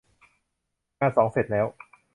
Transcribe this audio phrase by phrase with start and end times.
[0.99, 1.65] งานสองเสร็จแล้ว